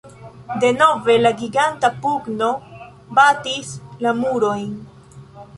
[0.61, 2.49] Denove la giganta pugno
[3.21, 3.71] batis
[4.07, 4.69] la murojn.